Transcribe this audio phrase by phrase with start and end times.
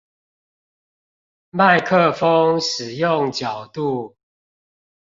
[1.51, 4.15] 麥克風使用角度